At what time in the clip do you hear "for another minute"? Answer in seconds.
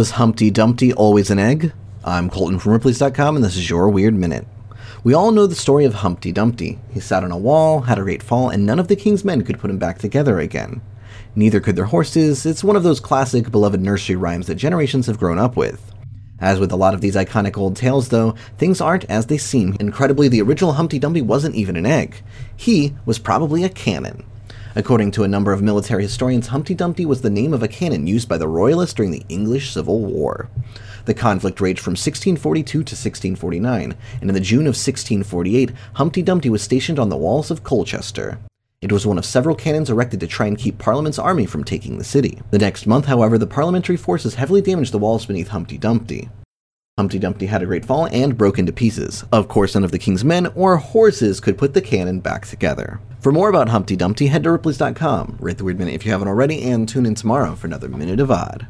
57.54-58.20